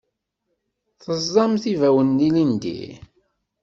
[1.01, 2.79] Teẓẓamt ibawen ilindi?